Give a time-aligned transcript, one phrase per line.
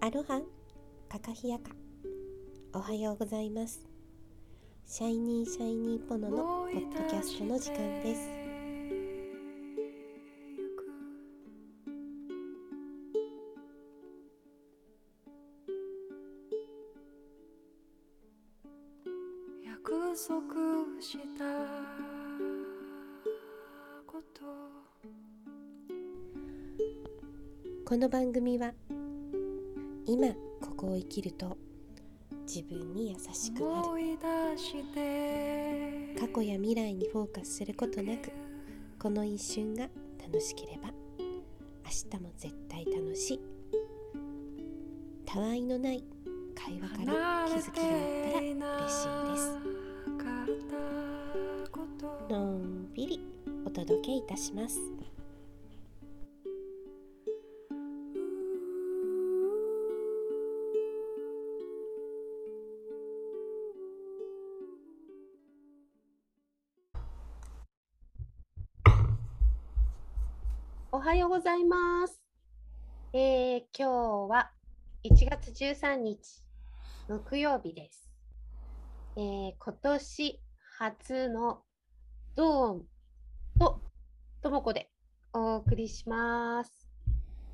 [0.00, 0.40] アロハ
[1.08, 1.70] カカヒヤカ。
[2.72, 3.86] おはようございます。
[4.86, 8.39] シャイニーシャイニーポノのポッドキャストの時間です
[27.90, 28.72] この番組は
[30.06, 30.28] 今
[30.60, 31.58] ここを生きると
[32.46, 33.88] 自分に優しくなる。
[36.16, 38.30] 過去や未来にフォーカスすることなく
[38.96, 39.88] この一瞬が
[40.24, 40.90] 楽しければ
[41.84, 43.40] 明日も絶対楽しい。
[45.26, 46.04] たわいのない
[46.54, 47.90] 会話から気づきがあっ
[48.32, 49.58] たら嬉しいです。
[52.32, 53.20] のんびり
[53.66, 54.78] お届けいたします
[71.40, 72.20] ございます。
[73.14, 74.50] えー、今日は
[75.04, 76.42] 1月13日
[77.08, 78.10] 木曜日です。
[79.16, 80.38] えー、今年
[80.78, 81.62] 初の
[82.36, 82.82] ドーン
[83.58, 83.80] と
[84.42, 84.90] ともこで
[85.32, 86.86] お送りします。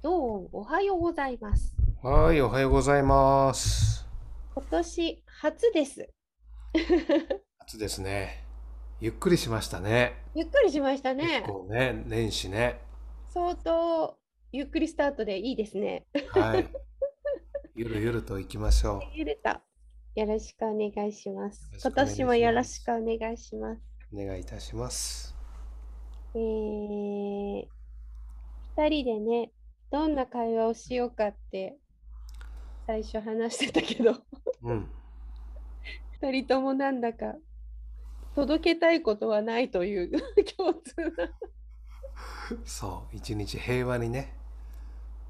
[0.00, 1.76] ドーンおはようございます。
[2.02, 4.08] はい、おはようございます。
[4.54, 6.08] 今年初です。
[7.58, 8.46] 初ですね。
[9.02, 10.24] ゆっくりしましたね。
[10.34, 11.52] ゆっくりしましたね結。
[11.52, 12.93] 構ね、年始ね。
[13.34, 14.16] 相当
[14.52, 16.06] ゆっくりスタートでいいですね。
[16.30, 16.68] はい。
[17.74, 19.60] ゆるゆると行きましょゆるた。
[20.14, 21.68] よろしくお願いします。
[21.82, 23.80] 今年もよろしくお願いします。
[24.12, 24.22] う。
[24.22, 25.34] お願いいたします。
[26.36, 27.64] えー、
[28.76, 29.50] 二人でね、
[29.90, 31.76] どんな会話をしようかって
[32.86, 34.14] 最初話してたけど、
[34.62, 34.88] うん。
[36.22, 37.34] 二人ともなんだか
[38.36, 40.12] 届けたいことはないという
[40.56, 41.30] 共通な。
[42.64, 44.34] そう、一日平和にね、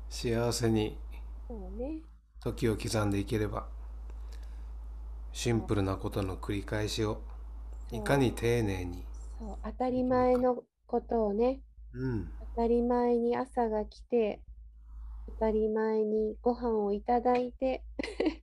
[0.09, 0.99] 幸せに。
[2.41, 3.67] 時を刻んでいければ、
[5.33, 7.21] シンプルなことの繰り返しを
[7.91, 9.05] いかに丁寧に。
[9.39, 11.61] そう、当たり前のことをね、
[11.93, 12.31] うん。
[12.55, 14.41] 当たり前に朝が来て、
[15.27, 17.83] 当たり前にご飯をいただいて、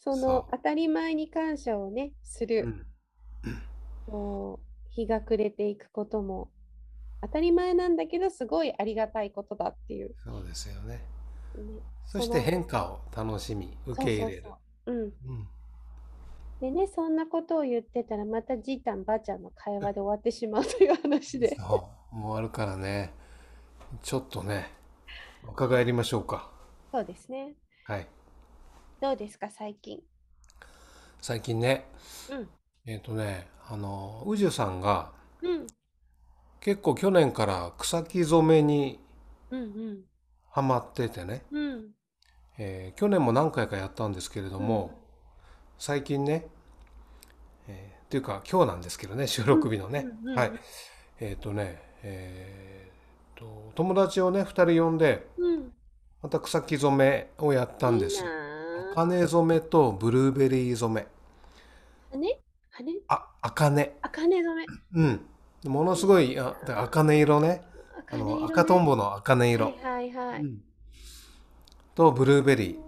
[0.00, 2.64] その当たり前に感謝をね、する。
[2.64, 2.86] うん。
[4.06, 6.50] こう日が暮れていくことも
[7.26, 11.02] 当たり前なんだけどすごいありがたいことだっていう、そうですよね。
[11.56, 14.44] ね、そして変化を楽しみ、受け入れる。
[16.60, 21.54] でねそんなことを言ってたらまたじいたんばあちゃんの会話で終わってしまうという話で。
[21.56, 23.12] そう、もう終わるからね。
[24.02, 24.70] ちょっとね、
[25.46, 26.50] 伺いりましょうか。
[26.90, 27.54] そうですね。
[27.84, 28.06] はい。
[29.00, 30.02] どうですか最近？
[31.20, 31.86] 最近ね、
[32.30, 32.48] うん。
[32.86, 35.66] えっとね、あの、宇治さんがうん
[36.64, 38.98] 結構去年から草木染めに
[39.50, 39.98] うん
[40.50, 41.62] ハマっててね、うん。
[41.62, 41.90] うん
[42.56, 44.98] えー去年も何回かやったんですけれども、
[45.78, 46.46] 最近ね、
[47.68, 50.52] えーっていうか今日なんですけどね、収録日のね、うんうんはい。
[51.20, 55.72] えっとね、えーと、友達をね、2人呼んで、うん。
[56.22, 58.16] また草木染めをやったんです。
[58.16, 58.24] いい。
[58.24, 58.30] な
[58.96, 59.02] あ。
[59.02, 61.06] 茜染めとブルーベリー染め。
[62.10, 62.38] 羽
[62.70, 63.92] 羽あ、茜？
[64.00, 64.66] あかね染め。
[64.94, 65.26] うん。
[65.68, 67.62] ものすごい、あ、で茜色ね。
[68.10, 69.66] あの、赤とんぼの茜色。
[69.66, 70.62] はいはいはい、うん
[71.94, 72.78] と、ブルーベリー。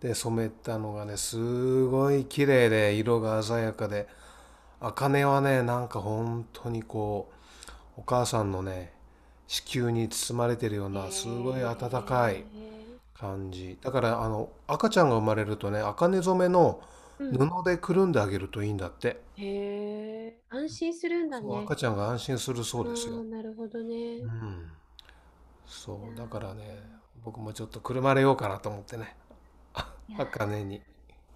[0.00, 4.08] で、染めたのがね、すごい綺麗で、色が鮮やかで、
[4.80, 7.30] 茜はね、なんか本当にこ
[7.96, 8.92] う、お母さんのね、
[9.46, 12.44] 子宮に包まれてるような、すごい温かいへ
[13.14, 13.78] 感じ。
[13.82, 19.22] だから、あの、赤ちゃんが生まれるとね、茜染めのー布でくるんであげるといいんだって。
[19.36, 21.62] へえ、安心するんだね。
[21.64, 23.22] 赤ちゃんが安心するそうですよ。
[23.22, 24.16] なるほどね。
[24.18, 24.70] うん。
[25.64, 26.82] そう、だからね、
[27.24, 29.16] 僕もちょっとくるまれようかなと思ってね。
[29.74, 30.82] あいや茜に。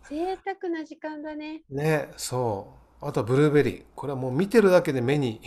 [0.08, 1.62] 贅沢な時間だね。
[1.70, 3.06] ね、そう。
[3.06, 3.84] あとはブルーベリー。
[3.94, 5.40] これはもう見てるだけで目に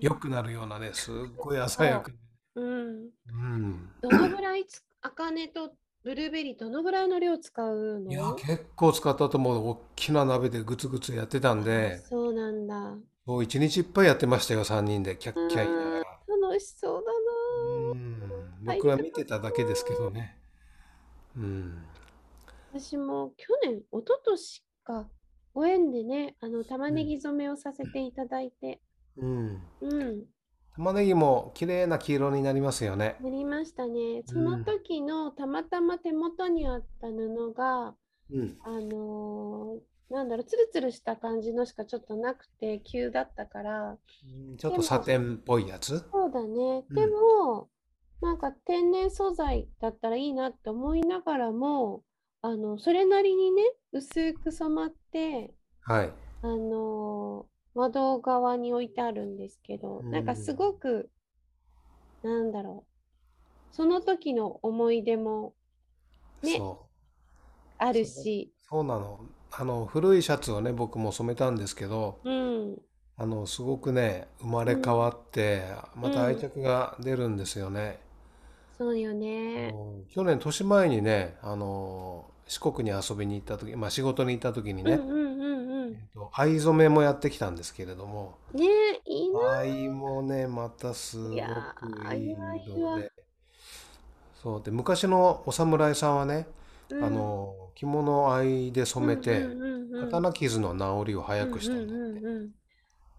[0.00, 2.12] 良くなるようなね、すっごい鮮やか。
[2.56, 3.10] うん。
[3.26, 3.90] うん。
[4.02, 5.72] どのぐらいつ、茜と
[6.04, 9.68] ブルーベリーどのぐらいの量使ういや、の結構使ったと思う。
[9.70, 12.96] 大きな鍋でグツグツやってたんで、そうなんだ。
[13.26, 15.16] もう一日いっぱいやってましたよ、3人で。
[15.16, 16.18] キャッキャ言いながら。
[16.48, 17.90] 楽しそうだな。
[17.90, 18.22] うん。
[18.64, 20.38] 僕は見てただけですけどね。
[21.36, 21.84] うん。
[22.72, 25.08] 私も去年、一昨年か、
[25.52, 28.80] ご縁でね、あの玉ねぎ染めをさせていただいて、
[29.16, 29.62] うん。
[29.80, 30.24] うん、
[30.78, 33.16] 玉ねぎも綺麗な黄色になりますよね。
[33.20, 34.22] なりましたね。
[34.24, 37.96] そうんの時のたまたま手元にあった布が、
[38.32, 38.56] うん。
[38.62, 43.98] あのーなんだろう、ツルツルした感じのしかちょっとなくて、急だったから、
[44.56, 45.98] ちょっとサテンっぽいやつ？
[46.10, 46.84] そうだね。
[46.88, 47.68] うんでも、
[48.22, 52.04] なんか天然素材だったらいいなって思いながらも、
[52.40, 55.52] あの、それなりにね、薄く染まって、
[55.82, 56.12] はい。
[56.42, 61.10] あのー窓側に置いてあるんですけど、なんかすごく、
[62.24, 62.84] なんだろ
[63.72, 65.54] う、その時の思い出も
[66.42, 66.60] ね。
[67.78, 69.20] あるし、そうなの。
[69.52, 72.78] あの、古いシャツをね、僕も染めたんですけど、うん、
[73.16, 75.62] あの、すごくね、生まれ変わって、
[75.94, 78.00] またうん愛着が出るんですよね。
[78.76, 79.72] そうよね。
[79.72, 85.27] うん去年、年前にね、あの、四国に遊びに行った時、まあ仕事に行った時にね、うんうん
[86.38, 89.30] 藍染めもやってきたんですけれども、ねえ、いい。
[89.32, 89.58] な。
[89.58, 92.32] 藍もね、またすごくいい
[92.64, 93.12] 色で、
[94.42, 96.46] そうで、昔のお侍さんはね、
[96.90, 97.04] うん。
[97.04, 99.46] あの、着物を藍で染めて、
[100.00, 101.92] 刀傷の治りを早くしたんだって。
[101.94, 102.50] うんうんうんうん。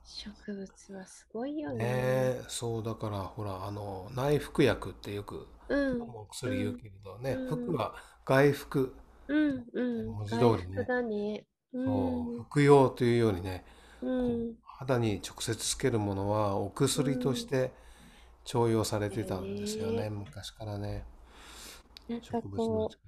[0.04, 1.76] 植物はすごいよね。
[1.76, 1.84] ね。
[1.86, 6.00] え、そうだからほらあの内服薬ってよくうん。
[6.00, 7.48] もう薬言うけれどね、うん。
[7.48, 7.94] 服は
[8.26, 8.96] 外服、
[9.28, 10.06] うんうん。
[10.08, 10.88] 文字通りね。
[11.04, 11.46] ね。
[11.74, 13.66] うそんう服用というようにね、
[14.02, 14.56] うん。
[14.64, 17.72] 肌に直接つけるものはお薬として
[18.46, 21.06] 重用されてたんですよね、へ昔からね
[22.08, 23.00] なんか植物のこう、力。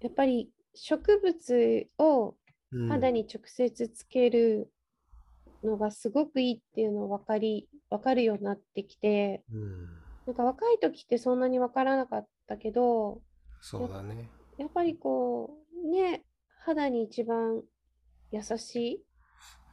[0.00, 2.34] やっぱり植物を
[2.72, 4.72] うん肌に直接つける
[5.62, 9.86] のがすごくいいっていうのを分かり、分かるようになってきて、うん、
[10.26, 13.20] なんか若い時ってそんなに分からなかったけど、
[13.60, 14.30] そうだね。
[14.58, 16.24] やっぱりこう、ね、
[16.64, 17.62] 肌に一番
[18.30, 19.06] 優し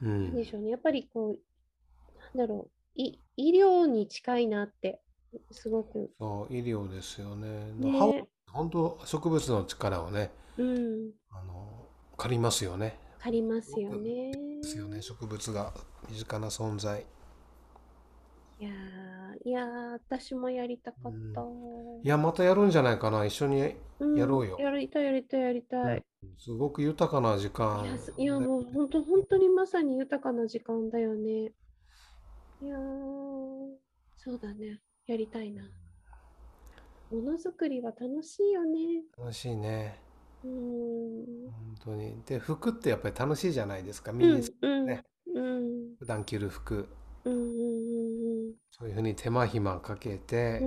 [0.02, 0.72] ういんでん、しょうね。
[0.72, 5.02] やっぱりこう、なんだろう、い医療に近いなって、
[5.52, 6.14] すごく。
[6.20, 7.72] そう医療ですよね。
[7.74, 12.98] ね本当植物の力をねうん、あの借りますよね。
[13.20, 14.32] 借りますよね。
[14.62, 15.74] ですよね植物が
[16.10, 17.06] 身近な存在。
[18.58, 21.42] いやー、いやー、私もやりたかった。
[22.04, 26.06] いやまたやるんじゃないかな一緒にうんやろうよやりたい、やりたい、やりたい。
[26.38, 31.54] すごく豊かな時間いや、すいやもう本当、本当にまさに豊かな時間だよね。
[32.60, 33.78] いやー、
[34.18, 34.82] そうだね。
[35.06, 35.72] やりたいな。
[37.10, 39.06] ものづくりは楽しいよね。
[39.18, 39.98] 楽しいね
[40.44, 40.50] うー
[41.50, 41.54] ん。
[41.54, 45.04] 本当にで服ってやっぱり楽しいじゃないですかうん身にうんね
[45.36, 46.88] うん普段着る服
[47.26, 48.23] うんうん
[48.72, 50.62] そういうふうに手間暇かけて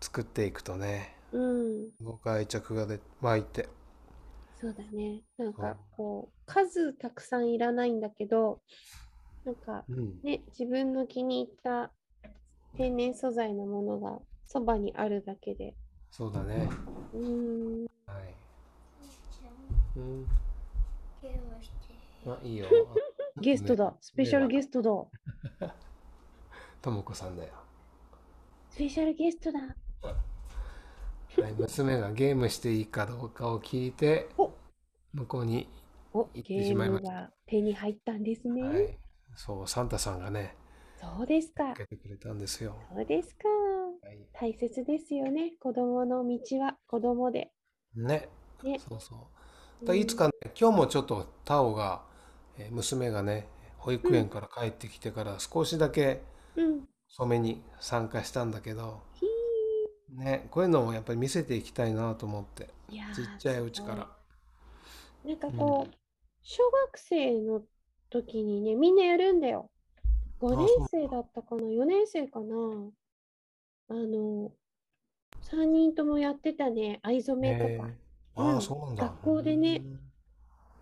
[0.00, 1.90] 作っていくとねうん。
[1.96, 3.68] すごく愛着が出湧いて。
[4.60, 5.22] そうだね。
[5.36, 8.60] なんかこう数たくさんいらないんだけど
[9.44, 10.20] なんかうん。
[10.22, 11.90] ね自分の気に入った
[12.76, 15.74] 天然素材のものがそばにあるだけで。
[16.10, 16.68] そうだね。
[17.12, 17.86] うーん。
[18.06, 19.98] はい。
[19.98, 20.26] うん。
[22.26, 22.66] あいいよ。
[23.40, 23.96] ゲストだ。
[24.00, 24.90] スペシャルゲストだ
[26.84, 27.50] ともこさんだよ。
[28.68, 29.58] スペシャルゲストだ。
[30.02, 31.52] はい。
[31.56, 34.52] 娘がゲームしていいかどうかを聞いてお。
[35.14, 35.66] 向こうに
[36.12, 38.98] お行ってしまいましムが手に入ったんですね、はい。
[39.34, 40.56] そうサンタさんがね
[41.00, 41.72] そうですか。
[41.72, 42.76] 受けてくれたんですよ。
[42.94, 43.48] そうですか。
[44.06, 44.18] はい。
[44.34, 45.54] 大切ですよね。
[45.58, 47.50] 子供の道は子供で。
[47.96, 48.28] ね。
[48.62, 48.78] ね。
[48.86, 49.28] そうそ
[49.82, 49.86] う。
[49.86, 52.02] だいつかね今日もちょっとタオが
[52.58, 53.48] えー娘がね
[53.78, 56.20] 保育園から帰ってきてから少しだけ
[56.56, 59.26] うん染めに参加したんだけどひ
[60.16, 62.70] ねこういうのをやっぱり見せていきたいなと思って
[63.14, 64.08] ちっちゃいうちから。
[65.24, 65.94] なんかこう、
[66.42, 67.62] 小学生の
[68.10, 69.70] 時にねみんなやるんだよ。
[70.40, 72.46] 5年生だったかな？4年生かな？
[73.90, 74.50] あの
[75.50, 77.00] 3人ともやってたね。
[77.02, 77.90] 藍染めとか。
[78.36, 78.56] あうん。
[78.58, 79.04] あそうなんだ。
[79.04, 79.82] 学校でね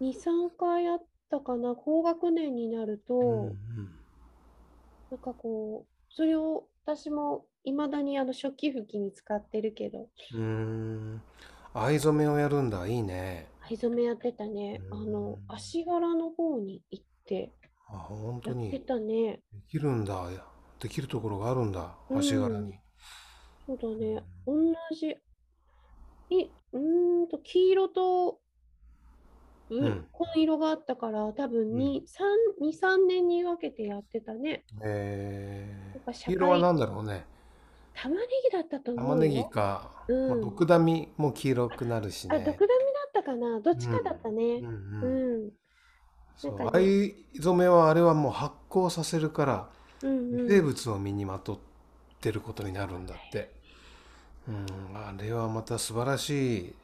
[0.00, 1.74] 23回やったかな？
[1.74, 3.58] 高学年になると、うんうん
[5.12, 10.08] なんかこうそれを私もいまだにあの初期吹きに使ってるけど。
[10.32, 11.22] うーん。
[11.74, 12.86] 藍染めをやるんだ。
[12.86, 13.46] いいね。
[13.68, 14.80] 藍染めやってたね。
[14.90, 15.54] あのうん。
[15.54, 17.52] 足柄の方に行って。
[17.88, 19.42] あ本当やってにでたね。
[19.70, 20.30] きるんだ。
[20.80, 21.94] できるところがあるんだ。
[22.08, 22.18] うん。
[22.18, 22.72] 足柄に。
[23.66, 24.24] そうだね。
[24.46, 24.54] 同
[24.96, 25.08] じ。
[26.30, 28.38] いうーんと黄色と
[29.72, 30.06] ううん。
[30.12, 31.76] 紺色があったから多分うん。
[31.76, 32.26] に三
[32.60, 34.64] 2、3年に分けてやってたね。
[34.82, 37.24] えー、色は何だろうね。
[37.94, 40.28] 玉ねぎだったと思う玉ねぎよか、うん。
[40.28, 43.60] まあ、毒ダミも黄色くなるしあ、ね毒ダミだったかな。
[43.60, 44.44] どっちかだったね。
[44.44, 44.66] うん。
[44.66, 45.52] ううん。
[46.50, 49.68] うなん藍染めはあれはもう発酵させるから
[50.02, 50.48] うんうん。
[50.48, 51.58] 生物を身にまとっ
[52.20, 53.50] てることになるんだって、
[54.48, 56.74] うん、あれはまた素晴らしい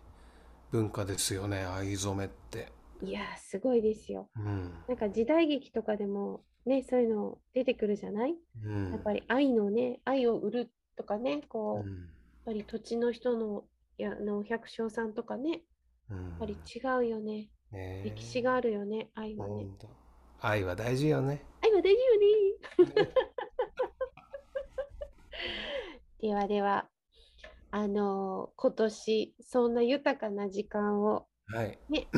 [0.70, 2.68] 文化ですよね藍染めって、
[3.02, 4.28] いやー、すごいですよ。
[4.36, 4.72] うん。
[4.88, 8.36] なんか時代劇とかでもね、そういうの出てくるじゃない？
[8.64, 8.90] うん。
[8.92, 12.08] やっぱり愛のね、愛を売るとかね、こう、やっうん
[12.44, 13.64] ぱり土地の人の、
[13.98, 15.60] いや、あの百姓さんとかね、やっ
[16.10, 17.50] うんぱり違うよね。
[17.70, 18.10] ねえ。
[18.10, 19.66] 歴史があるよね、愛はね。
[20.40, 21.42] 愛は大事よね。
[21.62, 22.00] 愛は大事
[22.84, 23.08] よね。
[26.20, 26.88] ではでは、
[27.70, 31.78] あのー今年、そんな豊かな時間をはい。
[31.88, 32.08] ね、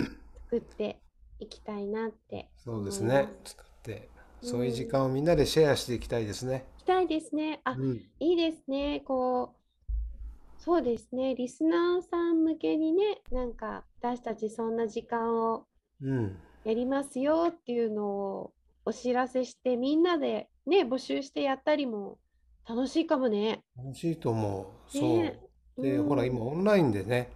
[0.51, 0.99] 作って
[1.39, 3.29] いきたいなってそうですね。
[3.45, 4.09] 作って
[4.43, 7.61] そういう時間をみんなでシェアしていきたいですね、いきたいですね。
[7.65, 8.05] あ、うん。
[8.19, 9.03] いいですね。
[9.07, 11.35] こう、そうですね。
[11.35, 15.67] リスナーさん向けにね、なんか私たちそんな時間を
[16.03, 16.37] うん。
[16.65, 18.53] やりますよっていうのを
[18.85, 22.19] お知らせして、みんなでね、募集してやったりも
[22.69, 23.63] 楽しいかもね。
[23.77, 24.91] 楽しいと思う。
[24.91, 25.41] そう、ね
[25.79, 26.09] で、うん。
[26.09, 27.31] ほら今オンラインでね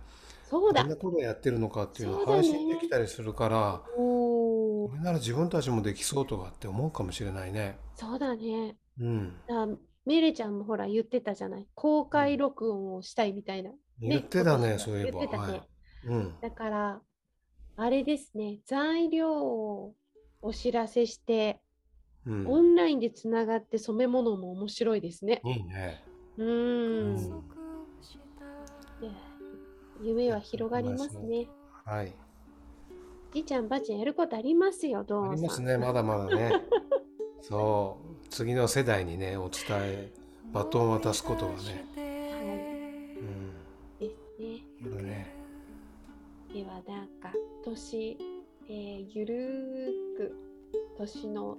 [0.55, 0.83] そうだ。
[0.83, 0.91] どん。
[0.91, 7.79] なことをやってるのかっていうのを配信できたりするからこれなら自分たちもできそうとかって思うかもしれないね。
[7.97, 8.77] そうだね。
[9.01, 9.37] うん。
[9.49, 9.67] あ、
[10.07, 11.67] メレちゃんもほら言ってたじゃない。
[11.75, 13.73] 公開録音をしたいみたいな。
[14.01, 15.21] 言ってたねそういえば。
[15.21, 15.53] 言ってたね。
[15.53, 15.69] はい。
[16.05, 16.35] うん。
[16.41, 17.01] だから、
[17.77, 19.95] あれですね、材料を
[20.43, 21.61] お知らせして、
[22.27, 22.47] うん。
[22.47, 25.41] オンラインでつながって染め物も面白いですね。
[25.45, 26.05] いいね。
[26.37, 26.49] うーん。
[26.49, 27.17] うん。
[27.17, 27.54] ね
[30.05, 31.49] 夢は広がりますね。
[31.85, 32.15] はい。
[33.33, 36.53] じいちゃんばあちゃんやることありますよ、どうありますねまだまだね。
[37.41, 40.13] そう次の世代にねお伝え
[40.53, 41.85] バトンを渡すことがね。
[43.19, 43.51] うん
[43.99, 44.91] ですね。
[44.91, 45.35] これね
[46.53, 47.33] ではなんか
[47.65, 48.17] 年、
[48.69, 50.37] えーゆるーく
[50.97, 51.57] 年の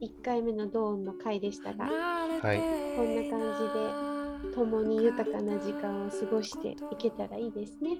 [0.00, 2.58] 1回目のドーンの回でしたが、はい。
[2.96, 4.21] こんな感じで
[4.54, 7.98] 共に豊かな時間を過ごしていけたらいいですね。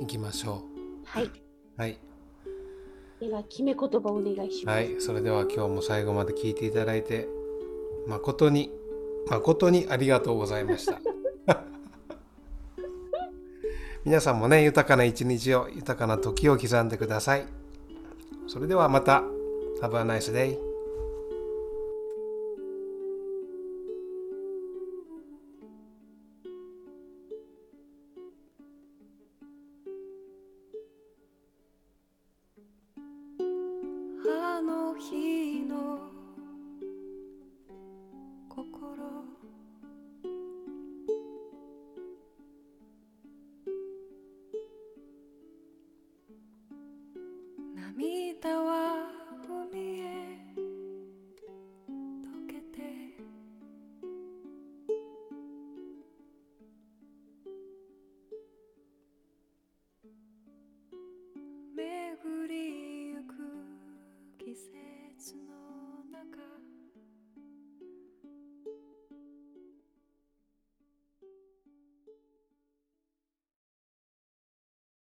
[0.00, 0.62] 行きましょ
[1.04, 1.24] はい。
[1.24, 1.30] う
[1.76, 1.98] はい。
[3.20, 4.76] では決め言葉お願いします。
[4.76, 5.00] はい。
[5.00, 7.28] それでは今日も最後まで聞いていただいて
[8.06, 8.70] 誠に
[9.28, 11.00] 誠にありがとうございました。
[14.04, 17.46] 皆さんもね豊かな一日を豊かな時を刻んでください。
[18.46, 19.24] それではまた。
[19.80, 20.73] Have a nice day
[34.98, 36.13] 日の